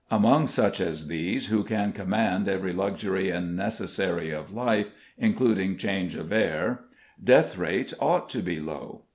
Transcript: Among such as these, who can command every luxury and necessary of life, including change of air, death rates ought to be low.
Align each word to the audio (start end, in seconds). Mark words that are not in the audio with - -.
Among 0.09 0.47
such 0.47 0.79
as 0.81 1.09
these, 1.09 1.45
who 1.49 1.63
can 1.63 1.91
command 1.91 2.47
every 2.47 2.73
luxury 2.73 3.29
and 3.29 3.55
necessary 3.55 4.31
of 4.31 4.51
life, 4.51 4.89
including 5.15 5.77
change 5.77 6.15
of 6.15 6.31
air, 6.31 6.85
death 7.23 7.55
rates 7.55 7.93
ought 7.99 8.27
to 8.31 8.39
be 8.41 8.59
low. 8.59 9.03